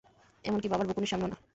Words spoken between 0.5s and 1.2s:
বাবার বকুনির